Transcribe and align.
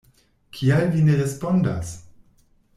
Kial 0.55 0.89
vi 0.95 1.05
ne 1.09 1.19
respondas? 1.21 1.95